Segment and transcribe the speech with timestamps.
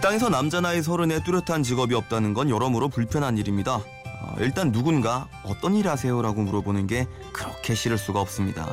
[0.00, 3.74] 이 땅에서 남자 나이 서른에 뚜렷한 직업이 없다는 건 여러모로 불편한 일입니다.
[3.74, 8.66] 어, 일단 누군가 어떤 일 하세요 라고 물어보는 게 그렇게 싫을 수가 없습니다.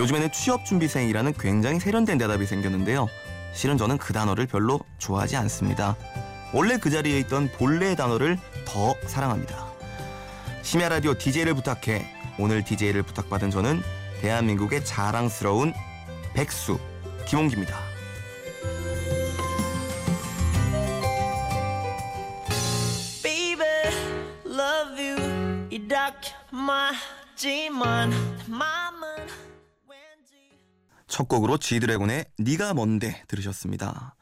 [0.00, 3.06] 요즘에는 취업준비생이라는 굉장히 세련된 대답이 생겼는데요.
[3.54, 5.94] 실은 저는 그 단어를 별로 좋아하지 않습니다.
[6.52, 9.64] 원래 그 자리에 있던 본래의 단어를 더 사랑합니다.
[10.62, 12.04] 심야 라디오 DJ를 부탁해
[12.36, 13.80] 오늘 DJ를 부탁받은 저는
[14.22, 15.72] 대한민국의 자랑스러운
[16.34, 16.80] 백수
[17.28, 17.87] 김홍기입니다.
[31.06, 34.16] 첫 곡으로 G드래곤의 네가 뭔데 들으셨습니다.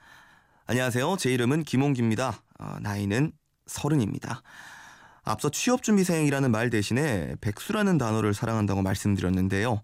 [0.66, 1.16] 안녕하세요.
[1.19, 2.43] 제 이름은 김홍기입니다.
[2.59, 3.32] 어, 나이는
[3.65, 4.43] 서른입니다.
[5.24, 9.80] 앞서 취업준비생이라는 말 대신에 백수라는 단어를 사랑한다고 말씀드렸는데요.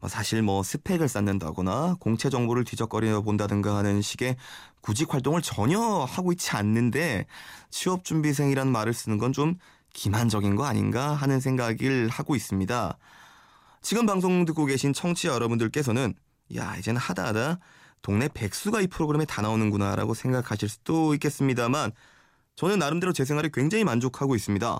[0.00, 4.36] 뭐 사실 뭐 스펙을 쌓는다거나 공채 정보를 뒤적거려 본다든가 하는 식의
[4.82, 7.24] 구직 활동을 전혀 하고 있지 않는데
[7.70, 9.56] 취업 준비생이라는 말을 쓰는 건 좀
[9.92, 12.98] 기만적인 거 아닌가 하는 생각을 하고 있습니다.
[13.82, 16.14] 지금 방송 듣고 계신 청취자 여러분들께서는
[16.56, 17.58] 야 이제는 하다하다
[18.02, 21.92] 동네 백수가 이 프로그램에 다 나오는구나라고 생각하실 수도 있겠습니다만
[22.56, 24.78] 저는 나름대로 제 생활에 굉장히 만족하고 있습니다.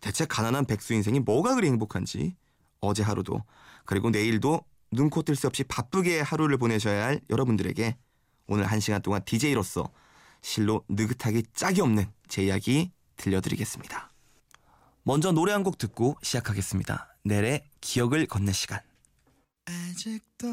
[0.00, 2.36] 대체 가난한 백수 인생이 뭐가 그리 행복한지
[2.80, 3.42] 어제 하루도
[3.84, 7.96] 그리고 내일도 눈코 뜰 새 없이 바쁘게 하루를 보내셔야 할 여러분들에게
[8.46, 9.90] 오늘 한 시간 동안 DJ로서
[10.42, 14.13] 실로 느긋하기 짝이 없는 제 이야기 들려드리겠습니다.
[15.04, 17.16] 먼저 노래 한 곡 듣고 시작하겠습니다.
[17.24, 18.80] 넬의 기억을 걷는 시간.
[19.66, 20.46] 아직도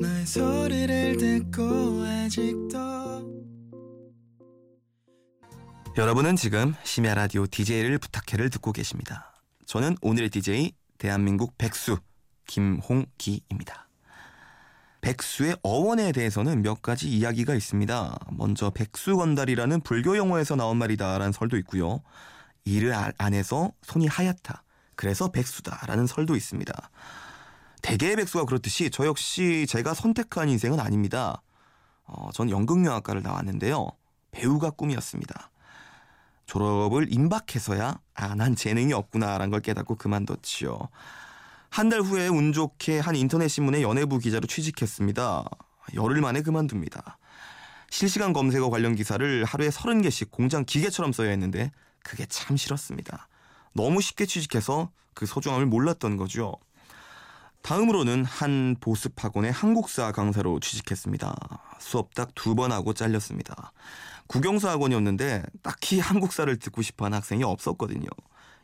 [0.00, 2.78] 너의 소리를 듣고 아직도
[5.96, 9.34] 여러분은 지금 심야 라디오 DJ를 부탁해를 듣고 계십니다.
[9.66, 11.98] 저는 오늘의 DJ 대한민국 백수
[12.46, 13.88] 김홍기입니다.
[15.12, 18.18] 백수의 어원에 대해서는 몇 가지 이야기가 있습니다.
[18.30, 22.00] 먼저 백수건달이라는 불교 용어에서 나온 말이다라는 설도 있고요.
[22.64, 24.62] 이를 아- 안 해서 손이 하얗다.
[24.94, 26.72] 그래서 백수다라는 설도 있습니다.
[27.82, 31.42] 대개의 백수가 그렇듯이 저 역시 제가 선택한 인생은 아닙니다.
[32.04, 33.88] 어, 전 연극영화과를 나왔는데요.
[34.30, 35.50] 배우가 꿈이었습니다.
[36.46, 40.78] 졸업을 임박해서야 아, 난 재능이 없구나라는 걸 깨닫고 그만뒀지요.
[41.72, 45.44] 한 달 후에 운 좋게 한 인터넷 신문의 연예부 기자로 취직했습니다.
[45.94, 47.18] 열흘 만에 그만둡니다.
[47.90, 51.72] 실시간 검색어 관련 기사를 하루에 30개씩 공장 기계처럼 써야 했는데
[52.04, 53.26] 그게 참 싫었습니다.
[53.72, 56.54] 너무 쉽게 취직해서 그 소중함을 몰랐던 거죠.
[57.62, 61.34] 다음으로는 한 보습 학원의 한국사 강사로 취직했습니다.
[61.78, 63.72] 수업 딱 두 번 하고 잘렸습니다.
[64.26, 68.08] 국영수 학원이었는데 딱히 한국사를 듣고 싶어 하는 학생이 없었거든요.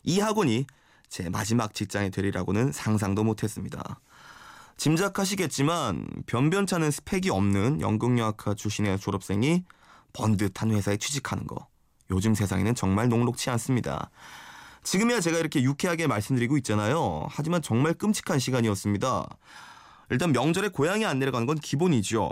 [0.02, 0.66] 이 학원이
[1.08, 4.00] 제 마지막 직장이 되리라고는 상상도 못했습니다.
[4.76, 9.64] 짐작하시겠지만 변변찮은 스펙이 없는 연극영화과 출신의 졸업생이
[10.12, 11.66] 번듯한 회사에 취직하는 거
[12.10, 14.10] 요즘 세상에는 정말 녹록치 않습니다.
[14.84, 17.26] 지금이야 제가 이렇게 유쾌하게 말씀드리고 있잖아요.
[17.28, 19.28] 하지만 정말 끔찍한 시간이었습니다.
[20.10, 22.30] 일단 명절에 고향에 안 내려가는 건 기본이죠.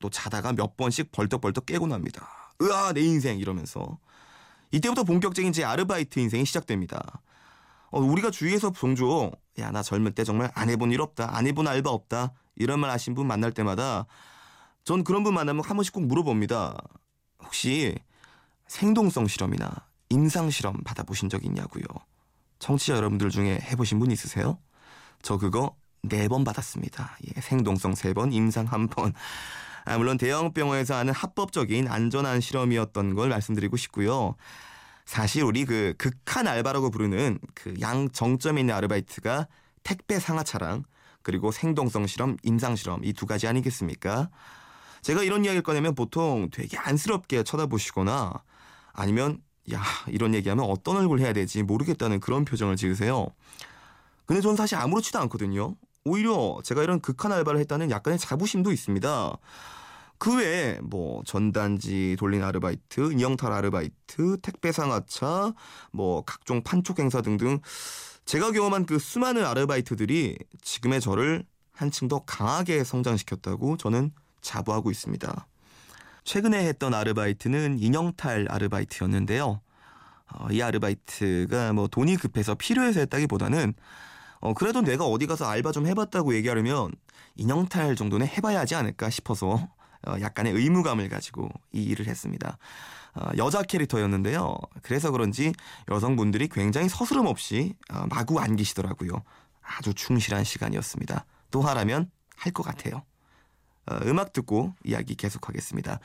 [0.00, 2.52] 또 자다가 몇 번씩 벌떡벌떡 깨고 납니다.
[2.60, 3.98] 으아 내 인생 이러면서
[4.72, 7.22] 이때부터 본격적인 제 아르바이트 인생이 시작됩니다.
[7.96, 11.66] 어, 우리가 주위에서 종종 야 나 젊을 때 정말 안 해본 일 없다 안 해본
[11.66, 14.06] 알바 없다 이런 말 하신 분 만날 때마다
[14.84, 16.76] 전 그런 분 만나면 한 번씩 꼭 물어봅니다.
[17.42, 17.94] 혹시
[18.68, 19.70] 생동성 실험이나
[20.10, 21.84] 임상 실험 받아보신 적 있냐고요.
[22.58, 24.58] 청취자 여러분들 중에 해보신 분 있으세요?
[25.22, 27.16] 저 그거 네 번 받았습니다.
[27.26, 29.12] 예, 생동성 세 번, 임상 한 번.
[29.84, 34.36] 아, 물론 대형 병원에서 하는 합법적인 안전한 실험이었던 걸 말씀드리고 싶고요.
[35.06, 39.46] 사실 우리 그 극한 알바라고 부르는 그 양 정점에 있는 아르바이트가
[39.84, 40.84] 택배 상하차랑
[41.22, 44.30] 그리고 생동성 실험, 임상 실험 이 두 가지 아니겠습니까?
[45.02, 48.32] 제가 이런 이야기를 꺼내면 보통 되게 안쓰럽게 쳐다보시거나
[48.92, 49.40] 아니면
[49.72, 53.28] 야 이런 얘기하면 어떤 얼굴 해야 되지 모르겠다는 그런 표정을 지으세요.
[54.26, 55.76] 근데 전 사실 아무렇지도 않거든요.
[56.04, 59.36] 오히려 제가 이런 극한 알바를 했다는 약간의 자부심도 있습니다.
[60.18, 65.52] 그 외에 뭐 전단지 돌린 아르바이트, 인형탈 아르바이트, 택배 상하차,
[65.92, 67.60] 뭐 각종 판촉 행사 등등
[68.24, 75.46] 제가 경험한 그 수많은 아르바이트들이 지금의 저를 한층 더 강하게 성장시켰다고 저는 자부하고 있습니다.
[76.24, 79.60] 최근에 했던 아르바이트는 인형탈 아르바이트였는데요.
[80.32, 83.74] 어, 이 아르바이트가 뭐 돈이 급해서 필요해서 했다기보다는
[84.40, 86.92] 어, 그래도 내가 어디 가서 알바 좀 해봤다고 얘기하려면
[87.36, 89.75] 인형탈 정도는 해봐야 하지 않을까 싶어서 어,
[90.20, 92.58] 약간의 의무감을 가지고 이 일을 했습니다.
[93.14, 94.56] 어, 여자 캐릭터였는데요.
[94.82, 95.52] 그래서 그런지
[95.90, 99.22] 여성분들이 굉장히 서스름 없이 어, 마구 안기시더라고요.
[99.62, 101.24] 아주 충실한 시간이었습니다.
[101.50, 103.02] 또 하라면 할 것 같아요.
[103.86, 106.00] 어, 음악 듣고 이야기 계속하겠습니다.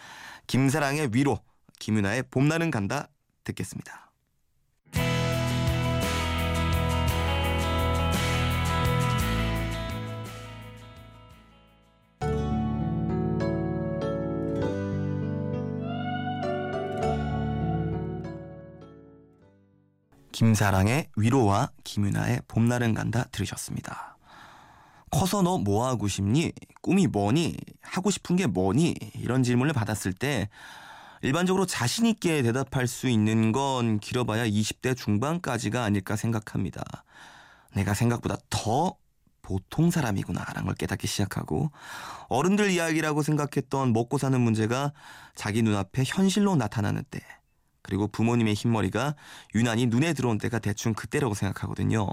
[0.47, 1.39] 김사랑의 위로,
[1.79, 3.07] 김윤아의 봄날은 간다
[3.43, 4.10] 듣겠습니다.
[20.41, 24.17] 김사랑의 위로와 김윤아의 봄날은 간다 들으셨습니다.
[25.11, 26.51] 커서 너 뭐 하고 싶니?
[26.81, 27.57] 꿈이 뭐니?
[27.83, 28.95] 하고 싶은 게 뭐니?
[29.17, 30.49] 이런 질문을 받았을 때
[31.21, 36.81] 일반적으로 자신 있게 대답할 수 있는 건 길어봐야 20대 중반까지가 아닐까 생각합니다.
[37.75, 38.95] 내가 생각보다 더
[39.43, 41.69] 보통 사람이구나 라는 걸 깨닫기 시작하고
[42.29, 44.91] 어른들 이야기라고 생각했던 먹고 사는 문제가
[45.35, 47.19] 자기 눈앞에 현실로 나타나는 때
[47.81, 49.15] 그리고 부모님의 흰머리가
[49.55, 52.07] 유난히 눈에 들어온 때가 대충 그때라고 생각하거든요.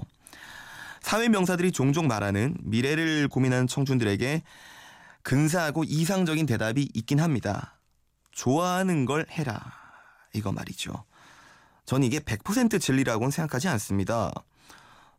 [1.01, 4.43] 사회 명사들이 종종 말하는 미래를 고민하는 청춘들에게
[5.23, 7.79] 근사하고 이상적인 대답이 있긴 합니다.
[8.31, 9.59] 좋아하는 걸 해라.
[10.33, 11.05] 이거 말이죠.
[11.85, 14.31] 전 이게 100% 진리라고는 생각하지 않습니다.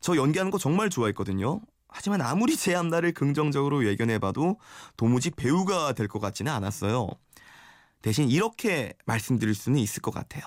[0.00, 1.61] 저 연기하는 거 정말 좋아했거든요.
[1.88, 4.58] 하지만 아무리 제 앞날을 긍정적으로 예견해봐도
[4.97, 7.08] 도무지 배우가 될 것 같지는 않았어요.
[8.02, 10.43] 대신 이렇게 말씀드릴 수는 있을 것 같아요.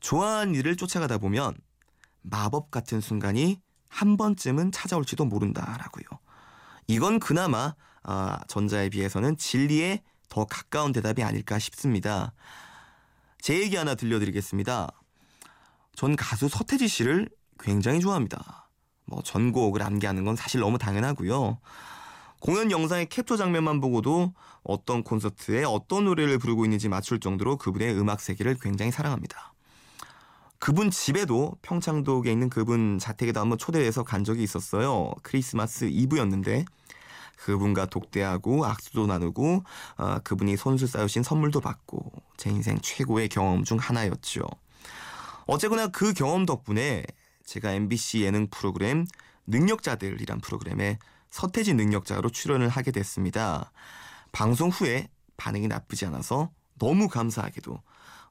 [0.00, 1.54] 좋아하는 일을 쫓아가다 보면
[2.22, 6.04] 마법 같은 순간이 한 번쯤은 찾아올지도 모른다라고요.
[6.86, 12.32] 이건 그나마 아, 전자에 비해서는 진리에 더 가까운 대답이 아닐까 싶습니다.
[13.40, 14.88] 제 얘기 하나 들려드리겠습니다.
[15.94, 18.70] 전 가수 서태지 씨를 굉장히 좋아합니다.
[19.06, 21.58] 뭐 전곡을 암기하는 건 사실 너무 당연하고요.
[22.46, 24.32] 공연 영상의 캡처 장면만 보고도
[24.62, 29.52] 어떤 콘서트에 어떤 노래를 부르고 있는지 맞출 정도로 그분의 음악 세계를 굉장히 사랑합니다.
[30.60, 35.10] 그분 집에도 평창도에 있는 그분 자택에도 한번 초대해서 간 적이 있었어요.
[35.24, 36.66] 크리스마스 이브였는데
[37.38, 39.64] 그분과 독대하고 악수도 나누고
[39.96, 44.44] 어, 그분이 손수 쌓으신 선물도 받고 제 인생 최고의 경험 중 하나였죠.
[45.46, 47.02] 어쨌거나 그 경험 덕분에
[47.44, 49.04] 제가 MBC 예능 프로그램
[49.48, 51.00] 능력자들이란 프로그램에
[51.30, 53.72] 서태지 능력자로 출연을 하게 됐습니다.
[54.32, 57.82] 방송 후에 반응이 나쁘지 않아서 너무 감사하게도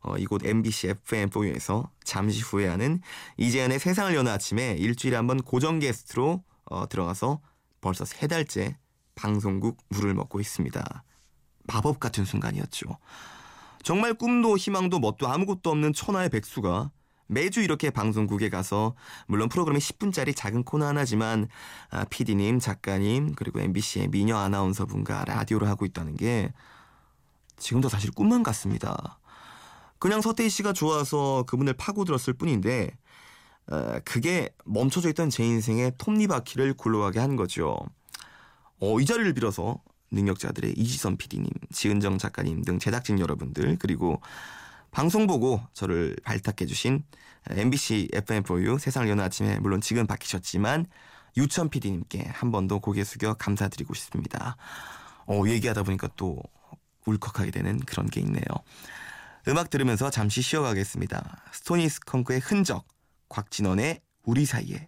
[0.02, 3.02] 어, 이곳 MBC FM4U에서 잠시 후에 하는
[3.38, 7.42] 이재현의 세상을 여는 아침에 일주일에 한 번 고정 게스트로 어, 들어가서
[7.82, 8.78] 벌써 세 달째
[9.16, 11.04] 방송국 물을 먹고 있습니다.
[11.64, 12.86] 마법 같은 순간이었죠.
[13.84, 16.92] 정말 꿈도 희망도 뭣도 아무것도 없는 천하의 백수가
[17.28, 18.96] 매주 이렇게 방송국에 가서
[19.28, 21.48] 물론 프로그램이 10분짜리 작은 코너 하나지만
[21.90, 26.54] 아, PD님, 작가님 그리고 MBC의 미녀 아나운서분과 라디오를 하고 있다는 게
[27.58, 29.20] 지금도 사실 꿈만 같습니다.
[29.98, 32.92] 그냥 서태희 씨가 좋아서 그분을 파고들었을 뿐인데
[33.68, 37.78] 어, 그게 멈춰져 있던 제 인생의 톱니바퀴를 굴러가게 한 거죠.
[38.80, 39.82] 어, 이 자리를 빌어서
[40.12, 44.22] 능력자들의 이지선 PD님, 지은정 작가님 등 제작진 여러분들 그리고
[44.96, 47.04] 방송 보고 저를 발탁해 주신
[47.50, 50.86] MBC FM4U 세상을 여는 아침에 물론 지금 바뀌셨지만
[51.36, 54.56] 유천 PD님께 한 번 더 고개 숙여 감사드리고 싶습니다.
[55.28, 56.42] 어, 얘기하다 보니까 또
[57.06, 58.46] 울컥하게 되는 그런 게 있네요.
[59.50, 61.44] 음악 들으면서 잠시 쉬어가겠습니다.
[61.52, 62.88] 스토니 스컹크의 흔적,
[63.28, 64.88] 곽진원의 우리 사이에.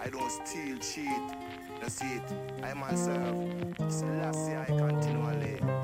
[0.00, 1.08] I don't steal, cheat.
[1.86, 2.34] See it.
[2.62, 3.36] I myself.
[3.88, 5.77] Selassie, I continually.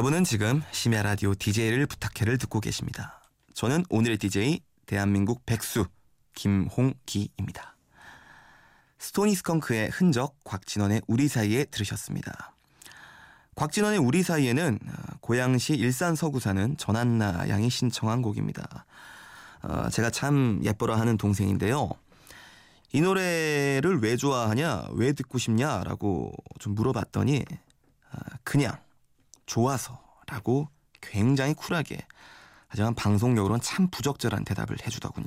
[0.00, 3.20] 여러분은 지금 심야 라디오 DJ를 부탁해를 듣고 계십니다.
[3.52, 5.84] 저는 오늘의 DJ 대한민국 백수
[6.34, 7.76] 김홍기입니다.
[8.98, 12.54] 스토니 스컹크의 흔적 곽진원의 우리 사이에 들으셨습니다.
[13.56, 18.86] 곽진원의 우리 사이에는 어, 고양시 일산 서구 사는 전한나 양이 신청한 곡입니다.
[19.64, 21.90] 어, 제가 참 예뻐라 하는 동생인데요.
[22.94, 27.44] 이 노래를 왜 좋아하냐, 왜 듣고 싶냐라고 좀 물어봤더니
[28.14, 28.78] 어, 그냥
[29.50, 30.68] 좋아서라고
[31.00, 31.98] 굉장히 쿨하게
[32.68, 35.26] 하지만 방송용으로는 참 부적절한 대답을 해주더군요.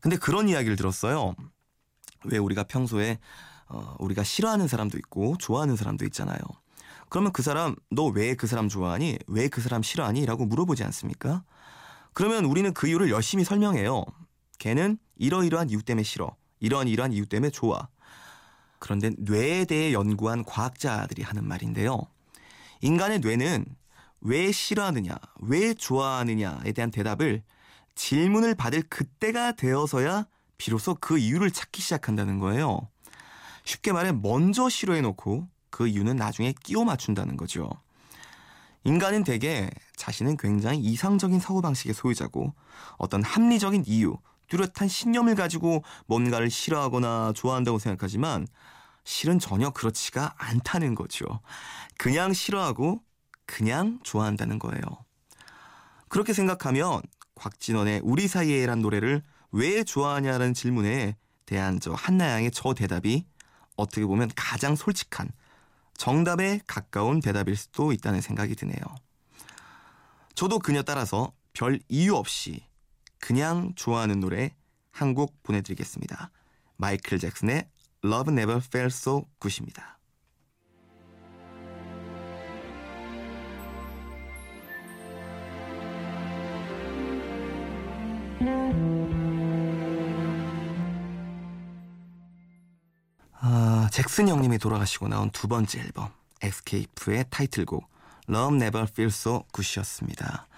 [0.00, 1.36] 근데 그런 이야기를 들었어요.
[2.24, 3.18] 왜 우리가 평소에
[3.68, 6.38] 어, 우리가 싫어하는 사람도 있고 좋아하는 사람도 있잖아요.
[7.08, 9.18] 그러면 그 사람 너 왜 그 사람 좋아하니?
[9.28, 10.26] 왜 그 사람 싫어하니?
[10.26, 11.44] 라고 물어보지 않습니까?
[12.14, 14.04] 그러면 우리는 그 이유를 열심히 설명해요.
[14.58, 16.34] 걔는 이러이러한 이유 때문에 싫어.
[16.58, 17.88] 이러한 이러한 이유 때문에 좋아.
[18.80, 22.00] 그런데 뇌에 대해 연구한 과학자들이 하는 말인데요.
[22.82, 23.64] 인간의 뇌는
[24.20, 27.42] 왜 싫어하느냐, 왜 좋아하느냐에 대한 대답을
[27.94, 30.26] 질문을 받을 그때가 되어서야
[30.58, 32.88] 비로소 그 이유를 찾기 시작한다는 거예요.
[33.64, 37.70] 쉽게 말해 먼저 싫어해놓고 그 이유는 나중에 끼워 맞춘다는 거죠.
[38.84, 42.52] 인간은 대개 자신은 굉장히 이상적인 사고방식의 소유자고
[42.98, 44.16] 어떤 합리적인 이유,
[44.48, 48.46] 뚜렷한 신념을 가지고 뭔가를 싫어하거나 좋아한다고 생각하지만
[49.04, 51.24] 실은 전혀 그렇지가 않다는 거죠.
[51.98, 53.02] 그냥 싫어하고
[53.46, 54.82] 그냥 좋아한다는 거예요.
[56.08, 57.02] 그렇게 생각하면
[57.34, 61.16] 곽진원의 우리 사이에란 노래를 왜 좋아하냐는 질문에
[61.46, 63.26] 대한 저 한나양의 저 대답이
[63.76, 65.30] 어떻게 보면 가장 솔직한
[65.96, 68.76] 정답에 가까운 대답일 수도 있다는 생각이 드네요.
[70.34, 72.64] 저도 그녀 따라서 별 이유 없이
[73.18, 74.54] 그냥 좋아하는 노래
[74.90, 76.30] 한 곡 보내드리겠습니다.
[76.76, 77.68] 마이클 잭슨의
[78.04, 79.98] Love Never Felt So Good입니다.
[93.44, 96.10] 아, 잭슨 형님이 돌아가시고 나온 두 번째 앨범
[96.42, 97.88] Xscape의 타이틀곡
[98.28, 100.48] Love Never Feel So Good이었습니다.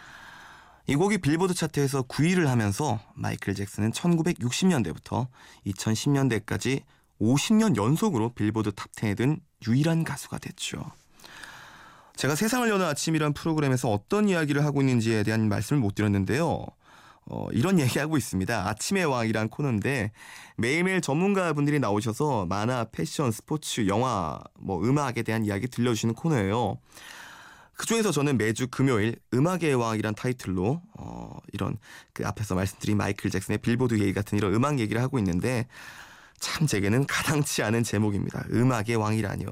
[0.87, 5.29] 이 곡이 빌보드 차트에서 9위를 하면서 마이클 잭슨은 1960년대부터
[5.67, 6.83] 2010년대까지
[7.21, 10.93] 50년 연속으로 빌보드 탑10에 든 유일한 가수가 됐죠.
[12.17, 16.67] 제가 세상을 여는 아침이란 프로그램에서 어떤 이야기를 하고 있는지에 대한 말씀을 못 드렸는데요.
[17.27, 18.69] 어, 이런 얘기하고 있습니다.
[18.69, 20.13] 아침의 왕이란 코너인데
[20.57, 26.79] 매일매일 전문가분들이 나오셔서 만화, 패션, 스포츠, 영화, 뭐 음악에 대한 이야기 들려주시는 코너예요.
[27.77, 31.79] 그중에서 저는 매주 금요일 음악의 왕이란 타이틀로 어, 이런
[32.13, 35.67] 그 앞에서 말씀드린 마이클 잭슨의 빌보드 얘기 같은 이런 음악 얘기를 하고 있는데
[36.45, 38.45] 참 제게는 가당치 않은 제목입니다.
[38.53, 39.49] 음악의 왕이라니요.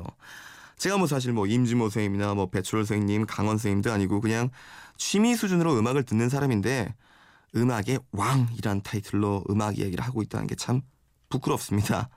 [0.77, 4.51] 제가 뭐 사실 뭐 임진모 선생님이나 뭐 배철수 선생님, 강헌 선생님도 아니고 그냥
[4.99, 6.95] 취미 수준으로 음악을 듣는 사람인데
[7.57, 10.83] 음악의 왕이란 타이틀로 음악 이야기를 하고 있다는 게 참
[11.31, 12.11] 부끄럽습니다.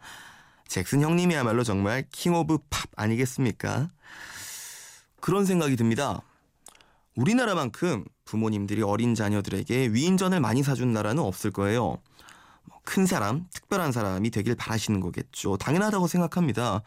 [0.68, 3.90] 잭슨 형님이야말로 정말 King of Pop 아니겠습니까?
[5.22, 6.22] 그런 생각이 듭니다.
[7.16, 11.98] 우리나라만큼 부모님들이 어린 자녀들에게 위인전을 많이 사준 나라는 없을 거예요.
[12.68, 15.58] 뭐큰 사람, 특별한 사람이 되길 바라시는 거겠죠.
[15.58, 16.82] 당연하다고 생각합니다.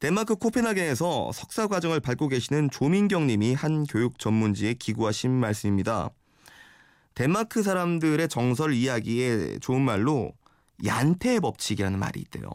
[0.00, 6.10] 덴마크 코펜하겐에서 석사 과정을 밟고 계시는 조민경 님이 한 교육 전문지에 기고하신 말씀입니다.
[7.14, 10.32] 덴마크 사람들의 정설 이야기에 좋은 말로
[10.84, 12.50] 얀테의 법칙이라는 말이 있대요.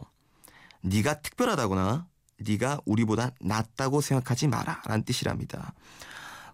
[0.82, 2.06] 네가 특별하다거나
[2.38, 5.72] 네가 우리보다 낫다고 생각하지 마라 라는 뜻이랍니다.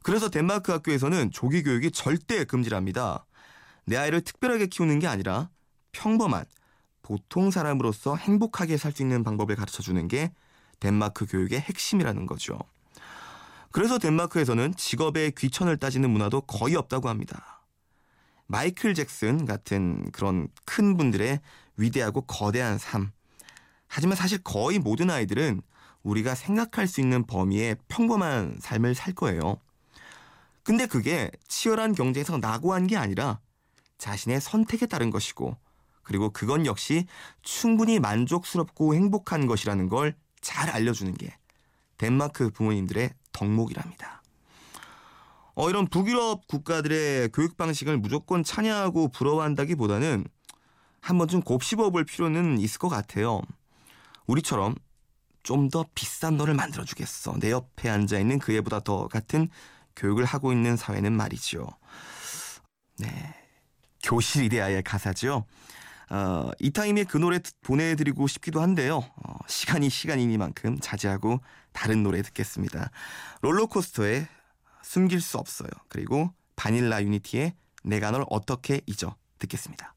[0.03, 3.27] 그래서 덴마크 학교에서는 조기 교육이 절대 금지랍니다.
[3.85, 5.51] 내 아이를 특별하게 키우는 게 아니라
[5.97, 6.45] 평범한
[7.03, 10.33] 보통 사람으로서 행복하게 살 수 있는 방법을 가르쳐 주는 게
[10.79, 12.59] 덴마크 교육의 핵심이라는 거죠.
[13.73, 17.63] 그래서 덴마크에서는 직업의 귀천을 따지는 문화도 거의 없다고 합니다.
[18.47, 21.41] 마이클 잭슨 같은 그런 큰 분들의
[21.77, 23.11] 위대하고 거대한 삶.
[23.87, 25.63] 하지만 사실 거의 모든 아이들은
[26.03, 29.59] 우리가 생각할 수 있는 범위의 평범한 삶을 살 거예요.
[30.63, 33.41] 근데 그게 치열한 경쟁에서 낙오한 게 아니라
[33.99, 35.57] 자신의 선택에 따른 것이고
[36.07, 37.07] 그리고 그건 역시
[37.43, 40.15] 충분히 만족스럽고 행복한 것이라는 걸
[40.47, 41.37] 잘 알려주는 게
[41.99, 44.23] 덴마크 부모님들의 덕목이랍니다.
[45.57, 50.25] 어, 이런 북유럽 국가들의 교육 방식을 무조건 찬양하고 부러워한다기보다는
[51.01, 53.43] 한 번쯤 곱씹어 볼 필요는 있을 것 같아요.
[54.29, 54.77] 우리처럼
[55.43, 57.39] 좀 더 비싼 너를 만들어주겠어.
[57.41, 59.49] 내 옆에 앉아있는 그 애보다 더 같은
[59.97, 61.67] 교육을 하고 있는 사회는 말이죠.
[62.99, 63.35] 네.
[64.03, 65.45] 교실 이데아의 가사죠.
[66.11, 68.99] 어, 이 타임에 그 노래 듣- 보내드리고 싶기도 한데요.
[68.99, 71.41] 어, 시간이 시간이니만큼 자제하고
[71.73, 72.91] 다른 노래 듣겠습니다.
[73.43, 74.29] 롤러코스터의
[74.83, 75.69] 숨길 수 없어요.
[75.89, 79.96] 그리고 바닐라 유니티의 내가 널 어떻게 잊어 듣겠습니다.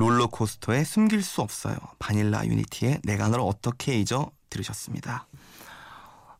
[0.00, 1.76] 롤러코스터의 숨길 수 없어요.
[1.98, 5.26] 바닐라 유니티의 내가 널 어떻게 잊어 들으셨습니다.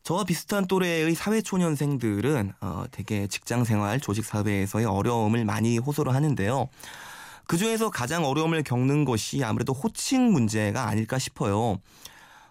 [0.03, 6.69] 저와 비슷한 또래의 사회초년생들은 어, 되게 직장생활, 조직사회에서의 어려움을 많이 호소를 하는데요.
[7.47, 11.77] 그 중에서 가장 어려움을 겪는 것이 아무래도 호칭 문제가 아닐까 싶어요.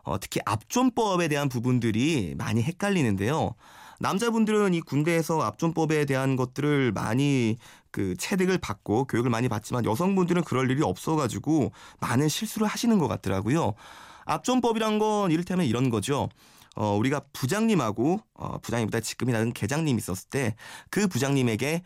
[0.04, 3.56] 어, 특히 압존법에 대한 부분들이 많이 헷갈리는데요.
[4.00, 7.58] 남자분들은 이 군대에서 압존법에 대한 것들을 많이
[7.92, 13.74] 그 체득을 받고 교육을 많이 받지만 여성분들은 그럴 일이 없어가지고 많은 실수를 하시는 것 같더라고요.
[14.26, 16.30] 압존법이란 건 이를테면 이런 거죠.
[16.76, 20.56] 어, 우리가 부장님하고 어, 부장님보다 직급이 낮은 계장님이 있었을 때
[20.90, 21.82] 그 부장님에게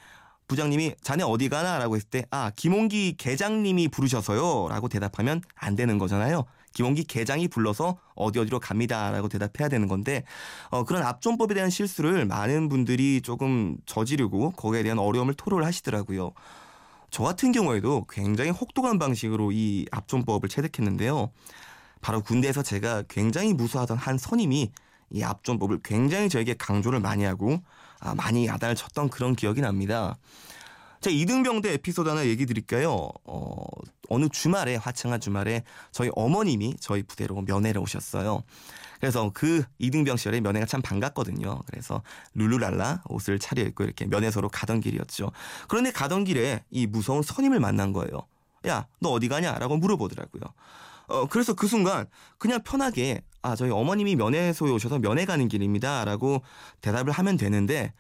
[0.47, 5.97] 부장님이 자네 어디 가나 라고 했을 때 아 김홍기 계장님이 부르셔서요 라고 대답하면 안 되는
[5.97, 6.45] 거잖아요.
[6.73, 10.23] 김홍기 계장이 불러서 어디 어디로 갑니다라고 대답해야 되는 건데
[10.69, 16.31] 어, 그런 압존법에 대한 실수를 많은 분들이 조금 저지르고 거기에 대한 어려움을 토로를 하시더라고요.
[17.09, 21.29] 저 같은 경우에도 굉장히 혹독한 방식으로 이 압존법을 체득했는데요.
[22.01, 24.71] 바로 군대에서 제가 굉장히 무서워하던 한 선임이
[25.11, 27.59] 이 압존법을 굉장히 저에게 강조를 많이 하고
[27.99, 30.17] 아, 많이 야단을 쳤던 그런 기억이 납니다.
[31.03, 33.09] 자, 이등병대 에피소드 하나 얘기 드릴까요?
[33.25, 33.65] 어,
[34.07, 38.41] 어느 주말에, 화창한 주말에 저희 어머님이 저희 부대로 면회를 오셨어요.
[39.01, 41.59] 그래서 그 이등병 시절에 면회가 참 반갑거든요.
[41.65, 42.01] 그래서
[42.35, 45.33] 룰루랄라 옷을 차려입고 이렇게 면회소로 가던 길이었죠.
[45.67, 48.25] 그런데 가던 길에 이 무서운 선임을 만난 거예요.
[48.67, 49.59] 야, 너 어디 가냐?
[49.59, 50.41] 라고 물어보더라고요.
[51.07, 52.05] 어, 그래서 그 순간
[52.37, 56.05] 그냥 편하게 아, 저희 어머님이 면회소에 오셔서 면회 가는 길입니다.
[56.05, 56.41] 라고
[56.79, 57.91] 대답을 하면 되는데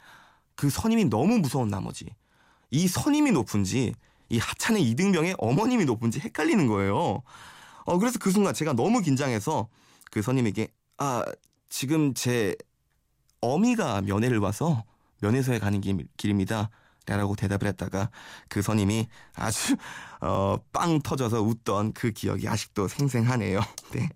[0.55, 2.05] 그 선임이 너무 무서운 나머지
[2.73, 3.93] 이 선임이 높은지
[4.29, 7.21] 이 하찮은 이등병의 어머님이 높은지 헷갈리는 거예요.
[7.85, 9.69] 어, 그래서 그 순간 제가 너무 긴장해서
[10.11, 11.23] 그 선임에게 아,
[11.69, 12.55] 지금 제
[13.41, 14.83] 어미가 면회를 와서
[15.21, 16.69] 면회소에 가는 길, 길입니다.
[17.05, 18.09] 라고 대답을 했다가
[18.47, 19.75] 그 선임이 아주
[20.21, 23.59] 어, 빵 터져서 웃던 그 기억이 아직도 생생하네요.
[23.91, 24.07] 네.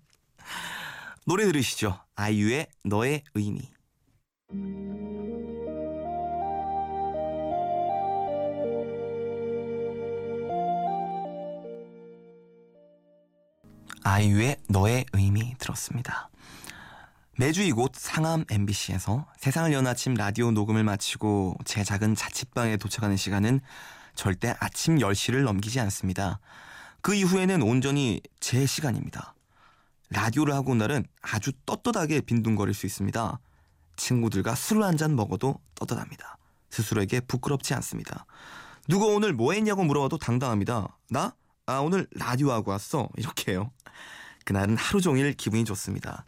[1.26, 2.00] 노래 들으시죠.
[2.16, 3.70] 아이유의 너의 의미.
[14.08, 16.30] 아이유의 너의 의미 들었습니다.
[17.36, 23.60] 매주 이곳 상암 MBC에서 세상을 여는 아침 라디오 녹음을 마치고 제 작은 자취방에 도착하는 시간은
[24.14, 26.40] 절대 아침 10시를 넘기지 않습니다.
[27.02, 29.34] 그 이후에는 온전히 제 시간입니다.
[30.08, 33.38] 라디오를 하고 온 날은 아주 떳떳하게 빈둥거릴 수 있습니다.
[33.96, 36.38] 친구들과 술을 한 잔 먹어도 떳떳합니다.
[36.70, 38.24] 스스로에게 부끄럽지 않습니다.
[38.88, 40.96] 누가 오늘 뭐 했냐고 물어봐도 당당합니다.
[41.10, 41.34] 나?
[41.68, 43.10] 아, 오늘 라디오 하고 왔어.
[43.18, 43.70] 이렇게요.
[44.46, 46.24] 그날은 하루 종일 기분이 좋습니다.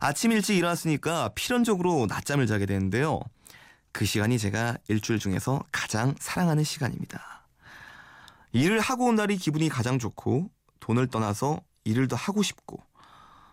[0.00, 3.20] 아침 일찍 일어났으니까 필연적으로 낮잠을 자게 되는데요.
[3.92, 7.46] 그 시간이 제가 일주일 중에서 가장 사랑하는 시간입니다.
[8.50, 12.82] 일을 하고 온 날이 기분이 가장 좋고 돈을 떠나서 일을 더 하고 싶고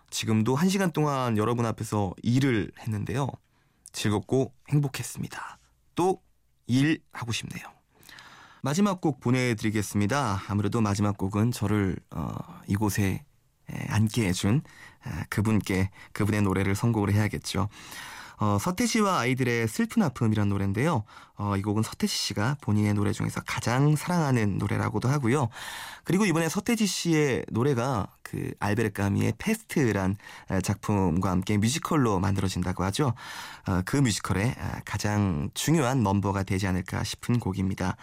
[0.10, 3.29] 지금도 한 시간 동안 여러분 앞에서 일을 했는데요.
[3.91, 5.60] 즐겁고 행복했습니다.
[5.93, 6.19] 또
[6.65, 7.81] 일하고 싶네요.
[8.62, 10.43] 마지막 곡 보내드리겠습니다.
[10.47, 12.32] 아무래도 마지막 곡은 저를 어,
[12.67, 13.24] 이곳에
[13.69, 14.62] 에, 앉게 해준
[15.04, 17.69] 아, 그분께 그분의 노래를 선곡을 해야겠죠.
[18.38, 21.04] 어, 서태지 씨와 아이들의 슬픈 아픔이란 노래인데요.
[21.38, 25.50] 어, 이 곡은 서태지 씨가 본인의 노래 중에서 가장 사랑하는 노래라고도 하고요.
[26.04, 30.17] 그리고 이번에 서태지 씨의 노래가 그 알베르 까뮈의 페스트란
[30.63, 33.13] 작품과 함께 뮤지컬로 만들어진다고 하죠.
[33.67, 37.95] 어, 그 뮤지컬의 가장 중요한 넘버가 되지 않을까 싶은 곡입니다.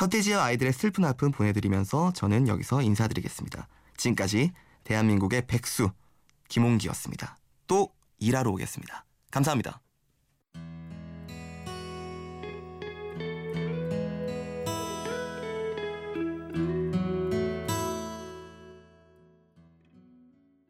[0.00, 3.68] 서태지와 아이들의 슬픈 아픔 보내드리면서 저는 여기서 인사드리겠습니다.
[3.98, 4.50] 지금까지
[4.84, 5.90] 대한민국의 백수
[6.48, 7.36] 김홍기였습니다.
[7.66, 9.04] 또 일하러 오겠습니다.
[9.30, 9.82] 감사합니다.